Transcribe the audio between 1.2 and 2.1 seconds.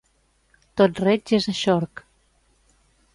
és eixorc.